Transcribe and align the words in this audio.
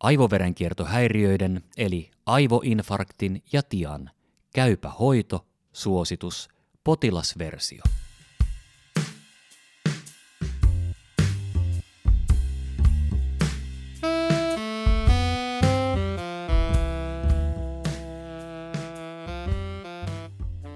aivoverenkiertohäiriöiden 0.00 1.62
eli 1.76 2.10
aivoinfarktin 2.26 3.42
ja 3.52 3.62
tian 3.62 4.10
käypä 4.54 4.90
hoito, 4.90 5.46
suositus, 5.72 6.48
potilasversio. 6.84 7.82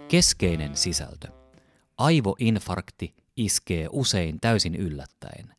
Keskeinen 0.08 0.76
sisältö. 0.76 1.28
Aivoinfarkti 1.98 3.14
iskee 3.36 3.88
usein 3.92 4.40
täysin 4.40 4.74
yllättäen. 4.74 5.54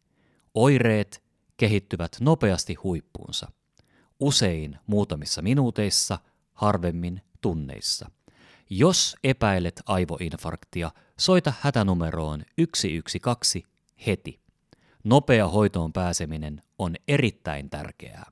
Oireet 0.54 1.23
kehittyvät 1.64 2.18
nopeasti 2.20 2.74
huippuunsa. 2.74 3.52
Usein 4.20 4.78
muutamissa 4.88 5.42
minuuteissa, 5.42 6.20
harvemmin 6.54 7.22
tunneissa. 7.42 8.12
Jos 8.70 9.16
epäilet 9.24 9.82
aivoinfarktia, 9.86 10.92
soita 11.20 11.54
hätänumeroon 11.62 12.44
112 12.76 13.60
heti. 14.06 14.40
Nopea 15.04 15.48
hoitoon 15.48 15.94
pääseminen 15.94 16.62
on 16.80 16.96
erittäin 17.08 17.70
tärkeää. 17.70 18.32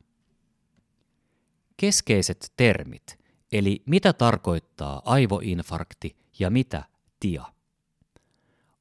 Keskeiset 1.77 2.53
termit, 2.58 3.20
eli 3.52 3.84
mitä 3.86 4.13
tarkoittaa 4.13 5.02
aivoinfarkti 5.05 6.16
ja 6.39 6.50
mitä 6.50 6.84
TIA. 7.20 7.45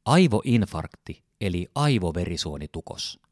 Aivoinfarkti 0.05 1.22
eli 1.41 1.69
aivoverisuonitukos. 1.74 3.30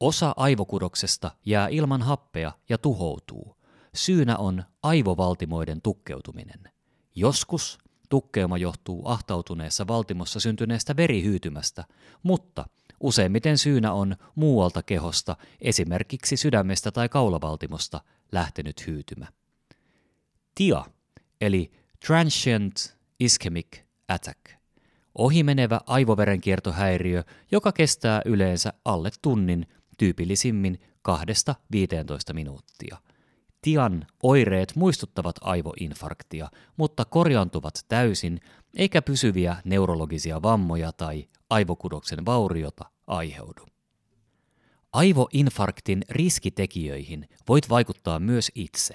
Osa 0.00 0.34
aivokudoksesta 0.36 1.30
jää 1.46 1.68
ilman 1.68 2.02
happea 2.02 2.52
ja 2.68 2.78
tuhoutuu. 2.78 3.56
Syynä 3.94 4.36
on 4.36 4.64
aivovaltimoiden 4.82 5.82
tukkeutuminen. 5.82 6.60
Joskus 7.14 7.78
tukkeuma 8.08 8.58
johtuu 8.58 9.08
ahtautuneessa 9.08 9.86
valtimossa 9.86 10.40
syntyneestä 10.40 10.96
verihyytymästä, 10.96 11.84
mutta 12.22 12.64
useimmiten 13.00 13.58
syynä 13.58 13.92
on 13.92 14.16
muualta 14.34 14.82
kehosta, 14.82 15.36
esimerkiksi 15.60 16.36
sydämestä 16.36 16.90
tai 16.90 17.08
kaulavaltimosta, 17.08 18.00
lähtenyt 18.32 18.86
hyytymä. 18.86 19.26
TIA, 20.54 20.84
eli 21.40 21.72
Transient 22.06 22.96
Ischemic 23.20 23.78
Attack, 24.08 24.40
ohimenevä 25.14 25.80
aivoverenkiertohäiriö, 25.86 27.24
joka 27.50 27.72
kestää 27.72 28.22
yleensä 28.24 28.72
alle 28.84 29.10
tunnin, 29.22 29.66
tyypillisimmin 30.00 30.80
2-15 31.08 32.34
minuuttia– 32.34 32.96
Tian 33.62 34.06
oireet 34.22 34.76
muistuttavat 34.76 35.36
aivoinfarktia, 35.40 36.48
mutta 36.76 37.04
korjaantuvat 37.04 37.84
täysin 37.88 38.40
eikä 38.76 39.02
pysyviä 39.02 39.56
neurologisia 39.64 40.42
vammoja 40.42 40.92
tai 40.92 41.28
aivokudoksen 41.50 42.26
vauriota 42.26 42.84
aiheudu. 43.06 43.66
Aivoinfarktin 44.92 46.04
riskitekijöihin 46.10 47.28
voit 47.48 47.68
vaikuttaa 47.68 48.20
myös 48.20 48.52
itse. 48.54 48.94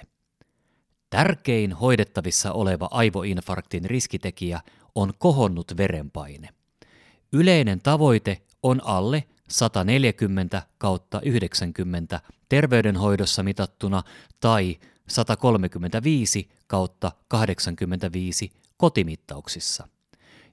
Tärkein 1.10 1.74
hoidettavissa 1.74 2.54
oleva 2.54 2.88
aivoinfarktin 2.92 3.86
riskitekijä 3.86 4.62
on 4.96 5.14
kohonnut 5.18 5.78
verenpaine. 5.78 6.50
Yleinen 7.34 7.82
tavoite 7.82 8.42
on 8.64 8.82
alle 8.86 9.24
140 9.48 10.62
kautta 10.78 11.22
90 11.22 12.22
terveydenhoidossa 12.50 13.44
mitattuna 13.44 14.04
tai 14.40 14.80
135 15.08 16.50
kautta 16.68 17.12
85 17.28 18.52
kotimittauksissa. 18.78 19.88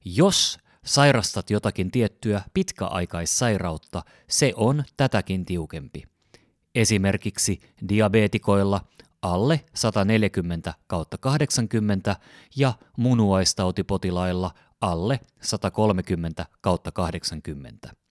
Jos 0.04 0.58
sairastat 0.84 1.50
jotakin 1.50 1.91
tiettyä 1.91 2.42
pitkäaikaissairautta, 2.54 4.02
se 4.28 4.52
on 4.56 4.84
tätäkin 4.97 5.44
tiukempi. 5.44 6.04
Esimerkiksi 6.75 7.60
diabeetikoilla 7.88 8.81
alle 9.22 9.64
140 9.75 10.75
kautta 10.86 11.19
80 11.19 12.16
ja 12.56 12.75
munuaistautipotilailla 12.97 14.54
alle 14.81 15.20
130 15.41 16.47
kautta 16.60 16.92
80. 16.92 18.01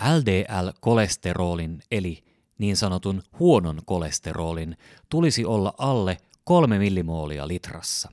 LDL-kolesterolin 0.00 1.80
eli 1.90 2.24
niin 2.58 2.76
sanotun 2.76 3.22
huonon 3.38 3.80
kolesterolin 3.84 4.76
tulisi 5.08 5.44
olla 5.44 5.74
alle 5.78 6.16
3 6.44 6.78
millimoolia 6.78 7.48
litrassa. 7.48 8.10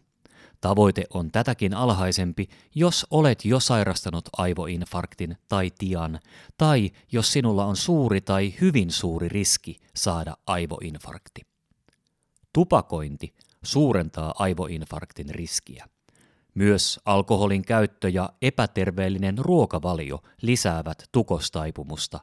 Tavoite 0.61 1.03
on 1.13 1.31
tätäkin 1.31 1.73
alhaisempi, 1.73 2.49
jos 2.75 3.07
olet 3.11 3.45
jo 3.45 3.59
sairastanut 3.59 4.29
aivoinfarktin 4.37 5.37
tai 5.47 5.71
tian, 5.79 6.19
tai 6.57 6.91
jos 7.11 7.33
sinulla 7.33 7.65
on 7.65 7.75
suuri 7.75 8.21
tai 8.21 8.53
hyvin 8.61 8.91
suuri 8.91 9.29
riski 9.29 9.77
saada 9.95 10.37
aivoinfarkti. 10.47 11.41
Tupakointi 12.53 13.33
suurentaa 13.63 14.33
aivoinfarktin 14.39 15.29
riskiä. 15.29 15.85
Myös 16.57 16.99
alkoholin 17.05 17.61
käyttö 17.61 18.09
ja 18.09 18.29
epäterveellinen 18.41 19.37
ruokavalio 19.37 20.23
lisäävät 20.41 21.03
tukostaipumusta. 21.11 22.19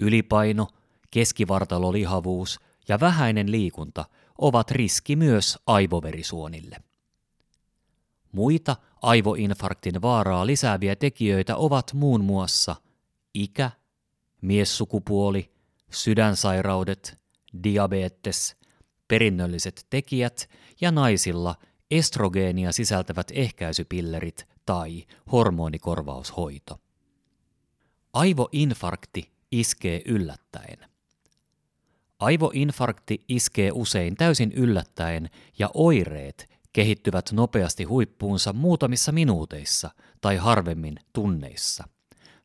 Ylipaino, 0.00 0.68
keskivartalolihavuus 1.10 2.60
ja 2.88 3.00
vähäinen 3.00 3.50
liikunta 3.50 4.04
ovat 4.38 4.70
riski 4.70 5.16
myös 5.16 5.58
aivoverisuonille. 5.66 6.76
Muita 8.32 8.76
aivoinfarktin 9.02 10.02
vaaraa 10.02 10.46
lisääviä 10.46 10.96
tekijöitä 10.96 11.56
ovat 11.56 11.92
muun 11.94 12.24
muassa 12.24 12.76
ikä, 13.34 13.70
miessukupuoli, 14.40 15.50
sydänsairaudet, 15.90 17.18
diabetes, 17.64 18.56
perinnölliset 19.08 19.86
tekijät 19.90 20.50
ja 20.80 20.90
naisilla– 20.90 21.54
estrogeenia 21.90 22.72
sisältävät 22.72 23.26
ehkäisypillerit 23.34 24.48
tai 24.66 25.06
hormonikorvaushoito. 25.32 26.80
Aivoinfarkti 28.12 29.32
iskee 29.50 30.02
yllättäen. 30.04 30.78
Aivoinfarkti 32.18 33.24
iskee 33.28 33.70
usein 33.72 34.14
täysin 34.14 34.52
yllättäen 34.52 35.30
ja 35.58 35.70
oireet 35.74 36.50
kehittyvät 36.72 37.32
nopeasti 37.32 37.84
huippuunsa 37.84 38.52
muutamissa 38.52 39.12
minuuteissa 39.12 39.90
tai 40.20 40.36
harvemmin 40.36 40.96
tunneissa. 41.12 41.84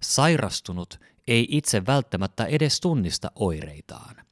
Sairastunut 0.01 0.99
ei 1.27 1.47
itse 1.49 1.85
välttämättä 1.85 2.45
edes 2.45 2.81
tunnista 2.81 3.31
oireitaan. 3.35 4.22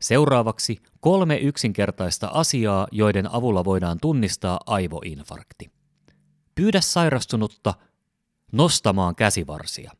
Seuraavaksi 0.00 0.82
kolme 1.00 1.36
yksinkertaista 1.36 2.26
asiaa, 2.26 2.86
joiden 2.92 3.34
avulla 3.34 3.64
voidaan 3.64 3.98
tunnistaa 4.00 4.60
aivoinfarkti. 4.66 5.70
Pyydä 6.54 6.80
sairastunutta 6.80 7.74
nostamaan 8.52 9.14
käsivarsia. 9.14 9.92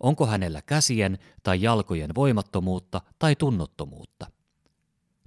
Onko 0.00 0.26
hänellä 0.26 0.62
käsien 0.62 1.18
tai 1.42 1.62
jalkojen 1.62 2.14
voimattomuutta 2.14 3.00
tai 3.18 3.36
tunnottomuutta? 3.36 4.26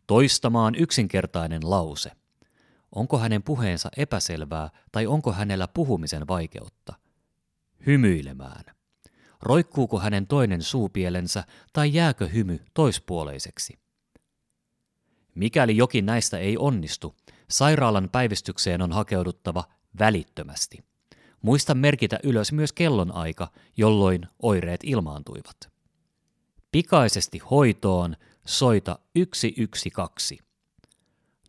Toistamaan 0.08 0.76
yksinkertainen 0.76 1.70
lause. 1.70 2.12
Onko 2.96 3.18
hänen 3.18 3.44
puheensa 3.44 3.90
epäselvää 3.98 4.70
tai 4.92 5.08
onko 5.08 5.32
hänellä 5.32 5.68
puhumisen 5.68 6.28
vaikeutta? 6.28 6.94
Hymyilemään. 7.86 8.64
Roikkuuko 9.42 10.00
hänen 10.00 10.28
toinen 10.28 10.62
suupielensä 10.62 11.44
tai 11.74 11.94
jääkö 11.94 12.28
hymy 12.28 12.60
toispuoleiseksi? 12.74 13.80
Mikäli 15.40 15.78
jokin 15.78 16.06
näistä 16.06 16.38
ei 16.38 16.58
onnistu, 16.58 17.16
sairaalan 17.50 18.10
päivystykseen 18.12 18.81
on 18.81 18.92
hakeuduttava 18.92 19.63
välittömästi. 20.00 20.80
Muista 21.42 21.75
merkitä 21.75 22.19
ylös 22.24 22.52
myös 22.52 22.74
kellonaika, 22.74 23.48
jolloin 23.78 24.28
oireet 24.42 24.81
ilmaantuivat. 24.84 25.58
Pikaisesti 26.72 27.38
hoitoon 27.52 28.16
soita 28.46 29.00
112. 29.16 30.36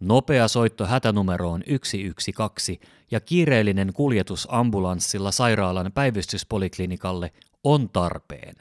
Nopea 0.00 0.48
soitto 0.48 0.86
hätänumeroon 0.86 1.62
112 1.66 2.86
ja 3.10 3.20
kiireellinen 3.20 3.92
kuljetus 3.92 4.48
ambulanssilla 4.50 5.30
sairaalan 5.30 5.92
päivystyspoliklinikalle 5.92 7.32
on 7.64 7.88
tarpeen. 7.88 8.54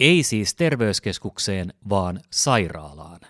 Ei 0.00 0.22
siis 0.22 0.54
terveyskeskukseen, 0.54 1.74
vaan 1.88 2.20
sairaalaan 2.30 3.20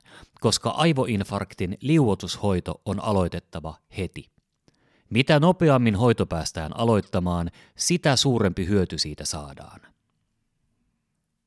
koska 0.44 0.70
aivoinfarktin 0.70 1.78
liuotushoito 1.80 2.80
on 2.84 3.00
aloitettava 3.00 3.74
heti. 3.98 4.30
Mitä 5.10 5.40
nopeammin 5.40 5.96
hoito 5.96 6.26
päästään 6.26 6.76
aloittamaan, 6.76 7.50
sitä 7.76 8.16
suurempi 8.16 8.66
hyöty 8.66 8.98
siitä 8.98 9.24
saadaan. 9.24 9.80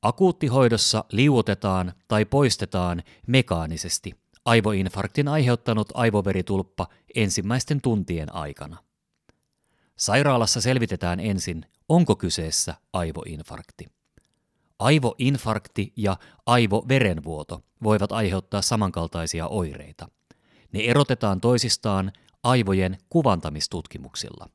Akuuttihoidossa 0.01 1.05
liuotetaan 1.11 1.93
tai 2.07 2.25
poistetaan 2.25 3.03
mekaanisesti 3.27 4.13
aivoinfarktin 4.45 5.27
aiheuttanut 5.27 5.89
aivoveritulppa 5.93 6.87
ensimmäisten 7.15 7.81
tuntien 7.81 8.35
aikana. 8.35 8.77
Sairaalassa 9.97 10.61
selvitetään 10.61 11.19
ensin, 11.19 11.65
onko 11.89 12.15
kyseessä 12.15 12.75
aivoinfarkti. 12.93 13.96
Aivoinfarkti 14.79 15.93
ja 15.95 16.17
aivoverenvuoto 16.45 17.63
voivat 17.83 18.11
aiheuttaa 18.11 18.61
samankaltaisia 18.61 19.47
oireita. 19.47 20.09
Ne 20.71 20.79
erotetaan 20.79 21.41
toisistaan 21.41 22.11
aivojen 22.43 22.97
kuvantamistutkimuksilla. 23.09 24.49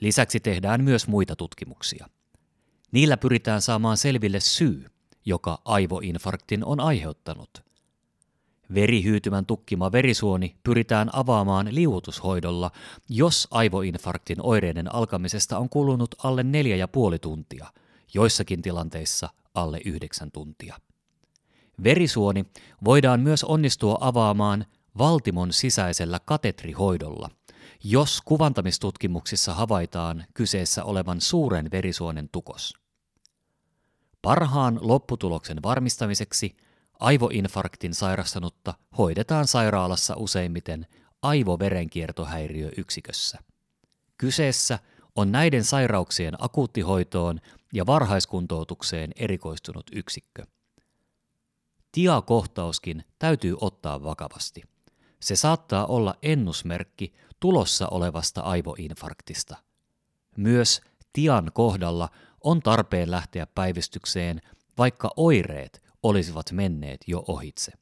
Lisäksi 0.00 0.40
tehdään 0.40 0.84
myös 0.84 1.08
muita 1.08 1.36
tutkimuksia. 1.36 2.08
Niillä 2.92 3.16
pyritään 3.16 3.62
saamaan 3.62 3.96
selville 3.96 4.40
syy, 4.40 4.86
joka 5.24 5.58
aivoinfarktin 5.64 6.64
on 6.64 6.80
aiheuttanut. 6.80 7.50
Verihyytymän 8.74 9.46
tukkima 9.46 9.92
verisuoni 9.92 10.56
pyritään 10.64 11.10
avaamaan 11.12 11.68
liuutushoidolla, 11.70 12.70
jos 13.08 13.48
aivoinfarktin 13.50 14.38
oireiden 14.42 14.94
alkamisesta 14.94 15.58
on 15.58 15.68
kulunut 15.68 16.14
alle 16.24 16.42
neljä 16.42 16.76
ja 16.76 16.88
puoli 16.88 17.18
tuntia, 17.18 17.66
joissakin 18.14 18.62
tilanteissa 18.62 19.28
alle 19.54 19.80
yhdeksän 19.84 20.30
tuntia. 20.30 20.76
Verisuoni 21.84 22.44
voidaan 22.84 23.20
myös 23.20 23.44
onnistua 23.44 23.98
avaamaan 24.00 24.66
valtimon 24.98 25.52
sisäisellä 25.52 26.20
katetrihoidolla, 26.24 27.30
jos 27.84 28.20
kuvantamistutkimuksissa 28.24 29.54
havaitaan 29.54 30.24
kyseessä 30.34 30.84
olevan 30.84 31.20
suuren 31.20 31.70
verisuonen 31.70 32.28
tukos. 32.28 32.74
Parhaan 34.22 34.78
lopputuloksen 34.80 35.62
varmistamiseksi 35.62 36.56
aivoinfarktin 37.00 37.94
sairastanutta 37.94 38.74
hoidetaan 38.98 39.46
sairaalassa 39.46 40.14
useimmiten 40.16 40.86
aivoverenkiertohäiriöyksikössä. 41.22 43.38
Kyseessä 44.18 44.78
on 45.16 45.32
näiden 45.32 45.64
sairauksien 45.64 46.34
akuuttihoitoon 46.38 47.40
ja 47.72 47.86
varhaiskuntoutukseen 47.86 49.12
erikoistunut 49.16 49.86
yksikkö. 49.92 50.44
Tiakohtauskin 51.92 53.04
täytyy 53.18 53.56
ottaa 53.60 54.02
vakavasti. 54.02 54.62
Se 55.20 55.36
saattaa 55.36 55.86
olla 55.86 56.14
ennusmerkki 56.22 57.14
tulossa 57.40 57.88
olevasta 57.88 58.40
aivoinfarktista. 58.40 59.56
Myös 60.36 60.80
tian 61.12 61.50
kohdalla 61.54 62.08
on 62.40 62.62
tarpeen 62.62 63.10
lähteä 63.10 63.46
päivystykseen, 63.46 64.40
vaikka 64.78 65.10
oireet 65.16 65.82
olisivat 66.02 66.52
menneet 66.52 67.00
jo 67.06 67.24
ohitse. 67.28 67.72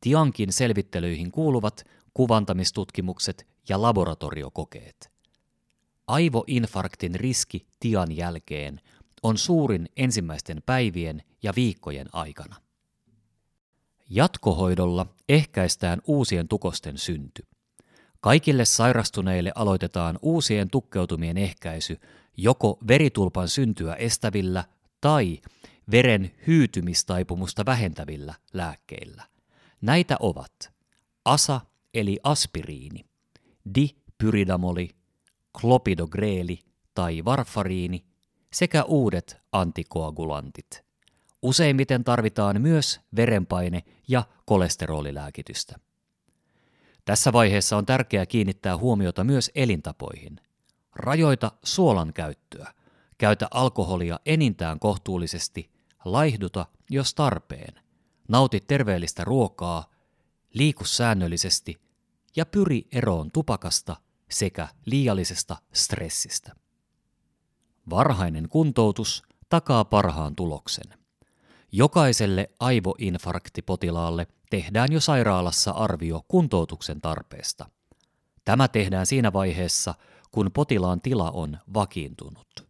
Tiankin 0.00 0.52
selvittelyihin 0.52 1.30
kuuluvat 1.30 1.84
kuvantamistutkimukset 2.14 3.46
ja 3.68 3.82
laboratoriokokeet. 3.82 5.10
Aivoinfarktin 6.06 7.14
riski 7.14 7.66
tian 7.80 8.16
jälkeen 8.16 8.80
on 9.22 9.38
suurin 9.38 9.88
ensimmäisten 9.96 10.62
päivien 10.66 11.22
ja 11.42 11.52
viikkojen 11.56 12.06
aikana. 12.12 12.56
Jatkohoidolla 14.10 15.06
ehkäistään 15.28 16.00
uusien 16.06 16.48
tukosten 16.48 16.98
synty. 16.98 17.42
Kaikille 18.20 18.64
sairastuneille 18.64 19.52
aloitetaan 19.54 20.18
uusien 20.22 20.70
tukkeutumien 20.70 21.36
ehkäisy 21.36 22.00
joko 22.36 22.78
veritulpan 22.88 23.48
syntyä 23.48 23.94
estävillä 23.94 24.64
tai 25.00 25.40
veren 25.90 26.30
hyytymistaipumusta 26.46 27.66
vähentävillä 27.66 28.34
lääkkeillä. 28.52 29.22
Näitä 29.80 30.16
ovat 30.20 30.72
ASA 31.24 31.60
eli 31.94 32.18
aspiriini, 32.22 33.04
dipyridamoli, 33.74 34.90
klopidogreeli 35.60 36.58
tai 36.94 37.24
varfariini 37.24 38.04
sekä 38.52 38.84
uudet 38.84 39.36
antikoagulantit. 39.52 40.84
Useimmiten 41.42 42.04
tarvitaan 42.04 42.60
myös 42.60 43.00
verenpaine- 43.16 43.82
ja 44.08 44.22
kolesterolilääkitystä. 44.44 45.76
Tässä 47.04 47.32
vaiheessa 47.32 47.76
on 47.76 47.86
tärkeää 47.86 48.26
kiinnittää 48.26 48.76
huomiota 48.76 49.24
myös 49.24 49.50
elintapoihin. 49.54 50.40
Rajoita 50.94 51.52
suolan 51.64 52.12
käyttöä. 52.12 52.72
Käytä 53.18 53.48
alkoholia 53.50 54.20
enintään 54.26 54.78
kohtuullisesti, 54.78 55.70
laihduta 56.04 56.66
jos 56.90 57.14
tarpeen. 57.14 57.80
Nauti 58.28 58.60
terveellistä 58.60 59.24
ruokaa, 59.24 59.90
liiku 60.54 60.84
säännöllisesti 60.84 61.80
ja 62.36 62.46
pyri 62.46 62.86
eroon 62.92 63.30
tupakasta 63.30 63.96
sekä 64.30 64.68
liiallisesta 64.84 65.56
stressistä. 65.72 66.65
Varhainen 67.90 68.48
kuntoutus 68.48 69.22
takaa 69.48 69.84
parhaan 69.84 70.36
tuloksen. 70.36 70.84
Jokaiselle 71.72 72.50
aivoinfarktipotilaalle 72.60 74.26
tehdään 74.50 74.92
jo 74.92 75.00
sairaalassa 75.00 75.70
arvio 75.70 76.24
kuntoutuksen 76.28 77.00
tarpeesta. 77.00 77.70
Tämä 78.44 78.68
tehdään 78.68 79.06
siinä 79.06 79.32
vaiheessa, 79.32 79.94
kun 80.30 80.50
potilaan 80.52 81.00
tila 81.00 81.30
on 81.30 81.58
vakiintunut. 81.74 82.66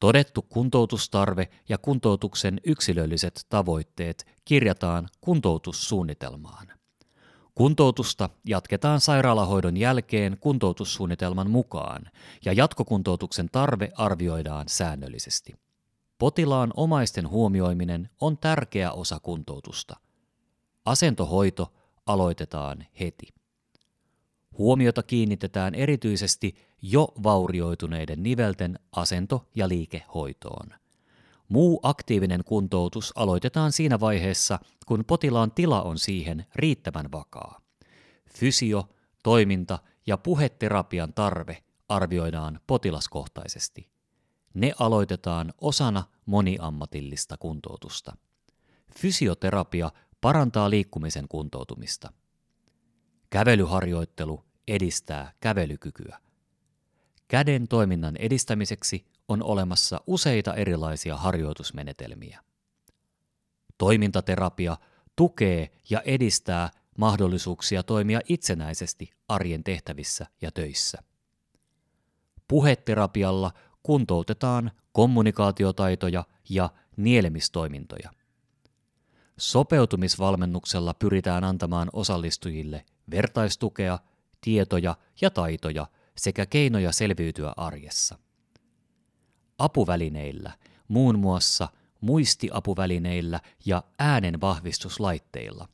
Todettu 0.00 0.42
kuntoutustarve 0.42 1.48
ja 1.68 1.78
kuntoutuksen 1.78 2.60
yksilölliset 2.66 3.46
tavoitteet 3.48 4.26
kirjataan 4.44 5.08
kuntoutussuunnitelmaan. 5.20 6.79
Kuntoutusta 7.60 8.28
jatketaan 8.44 9.00
sairaalahoidon 9.00 9.76
jälkeen 9.76 10.36
kuntoutussuunnitelman 10.40 11.50
mukaan 11.50 12.02
ja 12.44 12.52
jatkokuntoutuksen 12.52 13.48
tarve 13.52 13.92
arvioidaan 13.94 14.68
säännöllisesti. 14.68 15.54
Potilaan 16.18 16.70
omaisten 16.76 17.28
huomioiminen 17.28 18.10
on 18.20 18.38
tärkeä 18.38 18.92
osa 18.92 19.20
kuntoutusta. 19.22 19.96
Asentohoito 20.84 21.72
aloitetaan 22.06 22.86
heti. 23.00 23.28
Huomiota 24.58 25.02
kiinnitetään 25.02 25.74
erityisesti 25.74 26.54
jo 26.82 27.08
vaurioituneiden 27.22 28.22
nivelten 28.22 28.78
asento- 28.92 29.46
ja 29.54 29.68
liikehoitoon. 29.68 30.74
Muu 31.50 31.80
aktiivinen 31.82 32.44
kuntoutus 32.44 33.12
aloitetaan 33.16 33.72
siinä 33.72 34.00
vaiheessa, 34.00 34.58
kun 34.86 35.04
potilaan 35.04 35.52
tila 35.52 35.82
on 35.82 35.98
siihen 35.98 36.46
riittävän 36.54 37.12
vakaa. 37.12 37.60
Fysio, 38.34 38.88
toiminta 39.22 39.78
ja 40.06 40.16
puheterapian 40.18 41.14
tarve 41.14 41.62
arvioidaan 41.88 42.60
potilaskohtaisesti. 42.66 43.90
Ne 44.54 44.72
aloitetaan 44.78 45.52
osana 45.60 46.04
moniammatillista 46.26 47.36
kuntoutusta. 47.36 48.16
Fysioterapia 48.98 49.90
parantaa 50.20 50.70
liikkumisen 50.70 51.28
kuntoutumista. 51.28 52.12
Kävelyharjoittelu 53.30 54.44
edistää 54.68 55.32
kävelykykyä. 55.40 56.18
Käden 57.28 57.68
toiminnan 57.68 58.16
edistämiseksi 58.16 59.04
on 59.30 59.42
olemassa 59.42 60.00
useita 60.06 60.54
erilaisia 60.54 61.16
harjoitusmenetelmiä. 61.16 62.40
Toimintaterapia 63.78 64.76
tukee 65.16 65.70
ja 65.90 66.00
edistää 66.00 66.70
mahdollisuuksia 66.98 67.82
toimia 67.82 68.20
itsenäisesti 68.28 69.10
arjen 69.28 69.64
tehtävissä 69.64 70.26
ja 70.42 70.50
töissä. 70.52 71.02
Puheterapialla 72.48 73.52
kuntoutetaan 73.82 74.70
kommunikaatiotaitoja 74.92 76.24
ja 76.48 76.70
nielemistoimintoja. 76.96 78.10
Sopeutumisvalmennuksella 79.38 80.94
pyritään 80.94 81.44
antamaan 81.44 81.88
osallistujille 81.92 82.84
vertaistukea, 83.10 83.98
tietoja 84.40 84.96
ja 85.20 85.30
taitoja 85.30 85.86
sekä 86.16 86.46
keinoja 86.46 86.92
selviytyä 86.92 87.52
arjessa. 87.56 88.18
Apuvälineillä, 89.60 90.52
muun 90.88 91.18
muassa 91.18 91.68
muistiapuvälineillä 92.00 93.40
ja 93.66 93.82
äänenvahvistuslaitteilla, 93.98 95.68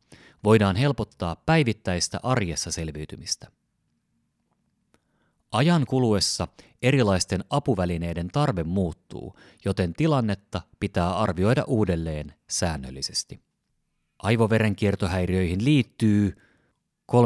voidaan 0.45 0.77
helpottaa 0.77 1.37
päivittäistä 1.37 2.21
arjessa 2.23 2.73
selviytymistä. 2.73 3.49
Ajan 5.53 5.87
kuluessa 5.87 6.49
erilaisten 6.83 7.45
apuvälineiden 7.51 8.29
tarve 8.29 8.65
muuttuu, 8.65 9.39
joten 9.65 9.93
tilannetta 9.93 10.63
pitää 10.81 11.17
arvioida 11.17 11.65
uudelleen 11.67 12.35
säännöllisesti. 12.51 13.41
Aivoverenkiertohäiriöihin 14.19 15.65
liittyy 15.65 16.37
30-50 17.13 17.17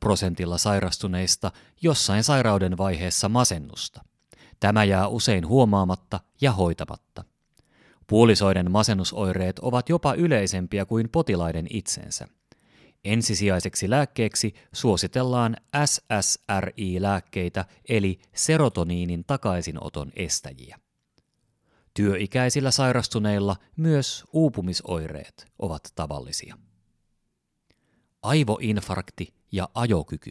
prosentilla 0.00 0.58
sairastuneista 0.58 1.52
jossain 1.82 2.24
sairauden 2.24 2.76
vaiheessa 2.78 3.28
masennusta. 3.28 4.04
Tämä 4.64 4.84
jää 4.84 5.08
usein 5.08 5.48
huomaamatta 5.48 6.20
ja 6.40 6.52
hoitamatta. 6.52 7.24
Puolisoiden 8.06 8.70
masennusoireet 8.70 9.58
ovat 9.58 9.88
jopa 9.88 10.14
yleisempiä 10.14 10.84
kuin 10.84 11.08
potilaiden 11.08 11.66
itsensä. 11.70 12.28
Ensisijaiseksi 13.04 13.90
lääkkeeksi 13.90 14.54
suositellaan 14.72 15.56
SSRI-lääkkeitä 15.84 17.64
eli 17.88 18.20
serotoniinin 18.34 19.24
takaisinoton 19.26 20.12
estäjiä. 20.16 20.78
Työikäisillä 21.94 22.70
sairastuneilla 22.70 23.56
myös 23.76 24.24
uupumisoireet 24.32 25.46
ovat 25.58 25.92
tavallisia. 25.94 26.58
Aivoinfarkti 28.22 29.34
ja 29.52 29.68
ajokyky. 29.74 30.30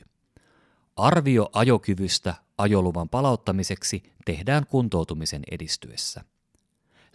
Arvio 0.96 1.50
ajokyvystä 1.54 2.43
ajoluvan 2.58 3.10
palauttamiseksi 3.10 4.04
tehdään 4.26 4.66
kuntoutumisen 4.66 5.42
edistyessä. 5.52 6.24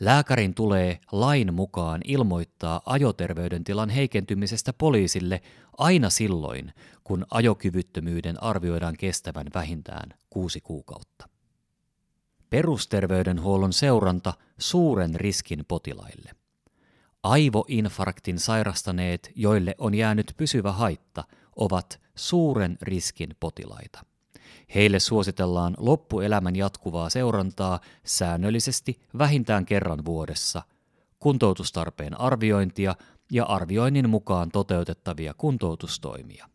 Lääkärin 0.01 0.55
tulee 0.55 1.01
lain 1.13 1.55
mukaan 1.55 2.01
ilmoittaa 2.05 2.81
ajoterveydentilan 2.87 3.91
heikentymisestä 3.91 4.73
poliisille 4.73 5.43
aina 5.79 6.11
silloin, 6.11 6.73
kun 7.05 7.27
ajokyvyttömyyden 7.31 8.43
arvioidaan 8.43 8.97
kestävän 8.97 9.47
vähintään 9.55 10.15
kuusi 10.31 10.61
kuukautta. 10.61 11.29
Perusterveydenhuollon 12.51 13.73
seuranta 13.73 14.35
suuren 14.59 15.15
riskin 15.15 15.65
potilaille. 15.69 16.31
Aivoinfarktin 17.23 18.39
sairastaneet, 18.39 19.31
joille 19.35 19.75
on 19.79 19.95
jäänyt 19.95 20.33
pysyvä 20.37 20.73
haitta, 20.73 21.25
ovat 21.57 22.01
suuren 22.15 22.79
riskin 22.83 23.37
potilaita. 23.41 24.05
Heille 24.75 24.99
suositellaan 24.99 25.75
loppuelämän 25.79 26.57
jatkuvaa 26.57 27.11
seurantaa 27.11 27.81
säännöllisesti 28.05 29.01
vähintään 29.19 29.67
kerran 29.67 30.05
vuodessa, 30.05 30.63
kuntoutustarpeen 31.19 32.21
arviointia 32.21 32.95
ja 33.33 33.45
arvioinnin 33.45 34.11
mukaan 34.11 34.51
toteutettavia 34.51 35.35
kuntoutustoimia. 35.35 36.49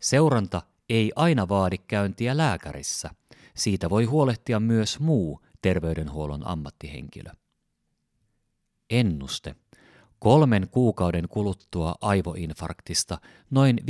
Seuranta 0.00 0.62
ei 0.88 1.12
aina 1.16 1.48
vaadi 1.48 1.78
käyntiä 1.78 2.36
lääkärissä. 2.36 3.10
Siitä 3.56 3.90
voi 3.90 4.04
huolehtia 4.04 4.60
myös 4.60 5.00
muu 5.00 5.40
terveydenhuollon 5.62 6.46
ammattihenkilö. 6.46 7.30
Ennuste– 8.90 9.54
Kolmen 10.18 10.68
kuukauden 10.70 11.28
kuluttua 11.28 11.94
aivoinfarktista 12.00 13.18
noin 13.50 13.78
50-70 13.78 13.82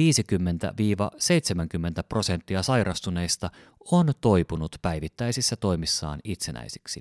prosenttia 2.08 2.62
sairastuneista 2.62 3.50
on 3.92 4.12
toipunut 4.20 4.76
päivittäisissä 4.82 5.56
toimissaan 5.56 6.20
itsenäisiksi. 6.24 7.00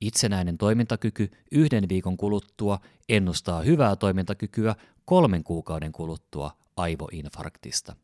Itsenäinen 0.00 0.58
toimintakyky 0.58 1.30
yhden 1.52 1.88
viikon 1.88 2.16
kuluttua 2.16 2.78
ennustaa 3.08 3.62
hyvää 3.62 3.96
toimintakykyä 3.96 4.74
kolmen 5.04 5.44
kuukauden 5.44 5.92
kuluttua 5.92 6.50
aivoinfarktista. 6.76 7.96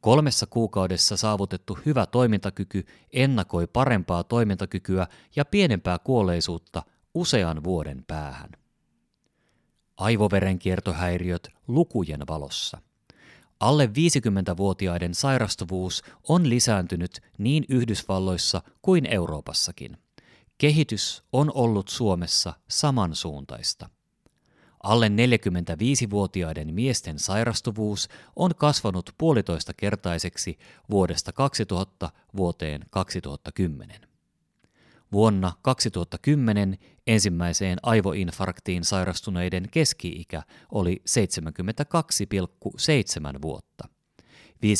Kolmessa 0.00 0.46
kuukaudessa 0.46 1.16
saavutettu 1.16 1.78
hyvä 1.86 2.06
toimintakyky 2.06 2.86
ennakoi 3.12 3.66
parempaa 3.66 4.24
toimintakykyä 4.24 5.06
ja 5.36 5.44
pienempää 5.44 5.98
kuolleisuutta 5.98 6.82
usean 7.14 7.64
vuoden 7.64 8.04
päähän 8.06 8.61
aivoverenkiertohäiriöt 10.02 11.48
lukujen 11.68 12.20
valossa. 12.28 12.78
Alle 13.60 13.86
50-vuotiaiden 13.86 15.14
sairastuvuus 15.14 16.02
on 16.28 16.48
lisääntynyt 16.48 17.20
niin 17.38 17.64
Yhdysvalloissa 17.68 18.62
kuin 18.82 19.06
Euroopassakin. 19.06 19.96
Kehitys 20.58 21.22
on 21.32 21.52
ollut 21.54 21.88
Suomessa 21.88 22.52
samansuuntaista. 22.68 23.88
Alle 24.82 25.08
45-vuotiaiden 25.08 26.74
miesten 26.74 27.18
sairastuvuus 27.18 28.08
on 28.36 28.54
kasvanut 28.54 29.14
puolitoista 29.18 29.72
kertaiseksi 29.74 30.58
vuodesta 30.90 31.32
2000 31.32 32.10
vuoteen 32.36 32.84
2010. 32.90 34.00
Vuonna 35.12 35.52
2010 35.62 36.78
ensimmäiseen 37.06 37.78
aivoinfarktiin 37.82 38.84
sairastuneiden 38.84 39.68
keski-ikä 39.70 40.42
oli 40.72 41.02
72,7 41.10 43.42
vuotta. 43.42 43.88
51,2 44.66 44.70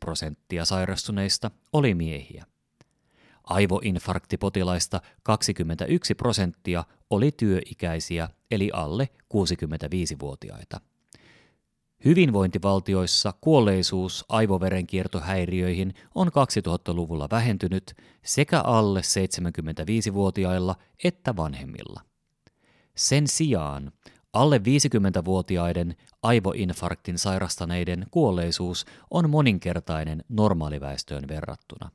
prosenttia 0.00 0.64
sairastuneista 0.64 1.50
oli 1.72 1.94
miehiä. 1.94 2.44
Aivoinfarktipotilaista 3.44 5.00
21 5.22 6.14
prosenttia 6.14 6.84
oli 7.10 7.32
työikäisiä 7.32 8.28
eli 8.50 8.70
alle 8.72 9.08
65-vuotiaita. 9.34 10.80
Hyvinvointivaltioissa 12.04 13.34
kuolleisuus 13.40 14.24
aivoverenkiertohäiriöihin 14.28 15.94
on 16.14 16.28
2000-luvulla 16.28 17.28
vähentynyt 17.30 17.94
sekä 18.24 18.60
alle 18.60 19.00
75-vuotiailla 19.00 20.76
että 21.04 21.36
vanhemmilla. 21.36 22.00
Sen 22.96 23.28
sijaan 23.28 23.92
alle 24.32 24.58
50-vuotiaiden 24.58 25.96
aivoinfarktin 26.22 27.18
sairastaneiden 27.18 28.06
kuolleisuus 28.10 28.86
on 29.10 29.30
moninkertainen 29.30 30.24
normaaliväestöön 30.28 31.28
verrattuna. 31.28 31.90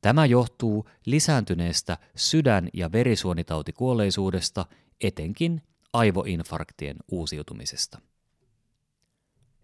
Tämä 0.00 0.26
johtuu 0.26 0.88
lisääntyneestä 1.06 1.98
sydän- 2.16 2.68
ja 2.74 2.92
verisuonitautikuolleisuudesta, 2.92 4.66
etenkin 5.00 5.62
aivoinfarktien 5.92 6.96
uusiutumisesta. 7.10 8.09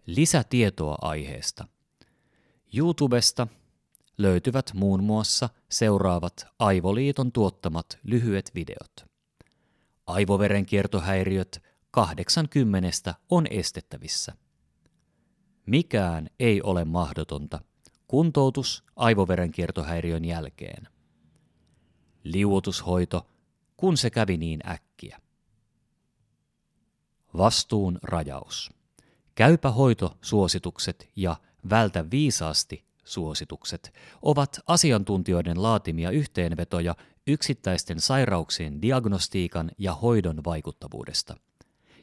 Lisätietoa 0.07 0.97
aiheesta. 1.01 1.67
YouTubesta 2.77 3.47
löytyvät 4.17 4.71
muun 4.73 5.03
muassa 5.03 5.49
seuraavat 5.69 6.47
Aivoliiton 6.59 7.31
tuottamat 7.31 7.99
lyhyet 8.03 8.51
videot. 8.55 9.05
Aivoverenkiertohäiriöt 10.07 11.63
80 11.91 13.15
on 13.29 13.47
estettävissä. 13.49 14.33
Mikään 15.65 16.29
ei 16.39 16.61
ole 16.61 16.85
mahdotonta. 16.85 17.59
Kuntoutus 18.07 18.83
aivoverenkiertohäiriön 18.95 20.25
jälkeen. 20.25 20.87
Liuotushoito, 22.23 23.27
kun 23.77 23.97
se 23.97 24.09
kävi 24.09 24.37
niin 24.37 24.59
äkkiä. 24.69 25.21
Vastuun 27.37 27.99
rajaus. 28.03 28.76
Käypä 29.37 29.71
hoitosuositukset 29.71 31.09
ja 31.15 31.35
vältä 31.69 32.11
viisaasti 32.11 32.85
suositukset 33.03 33.93
ovat 34.21 34.59
asiantuntijoiden 34.67 35.63
laatimia 35.63 36.11
yhteenvetoja 36.11 36.95
yksittäisten 37.27 37.99
sairauksien 37.99 38.81
diagnostiikan 38.81 39.71
ja 39.77 39.93
hoidon 39.93 40.43
vaikuttavuudesta. 40.45 41.37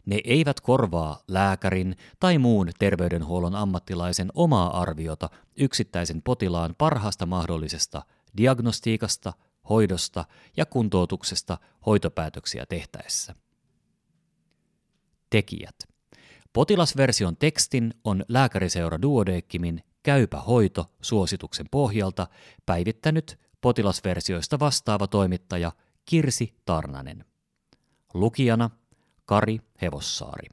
Ne 0.06 0.20
eivät 0.24 0.60
korvaa 0.60 1.22
lääkärin 1.28 1.96
tai 2.20 2.38
muun 2.38 2.70
terveydenhuollon 2.78 3.54
ammattilaisen 3.54 4.30
omaa 4.34 4.80
arviota 4.80 5.30
yksittäisen 5.56 6.22
potilaan 6.22 6.74
parhaasta 6.78 7.26
mahdollisesta 7.26 8.02
diagnostiikasta, 8.36 9.32
hoidosta 9.68 10.24
ja 10.56 10.66
kuntoutuksesta 10.66 11.58
hoitopäätöksiä 11.86 12.66
tehtäessä. 12.66 13.34
Tekijät– 15.30 15.74
Potilasversion 16.54 17.36
tekstin 17.36 17.94
on 18.04 18.24
lääkäriseura 18.28 19.02
Duodeckimin 19.02 19.82
Käypä 20.02 20.40
hoito 20.40 20.90
suosituksen 21.00 21.66
pohjalta 21.70 22.26
päivittänyt 22.66 23.38
potilasversioista 23.60 24.58
vastaava 24.58 25.06
toimittaja 25.06 25.72
Kirsi 26.04 26.54
Tarnanen. 26.64 27.24
Lukijana 28.14 28.70
Kari 29.24 29.60
Hevossaari. 29.82 30.48